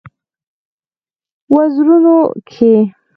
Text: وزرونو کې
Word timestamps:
وزرونو 1.55 2.15
کې 2.49 2.71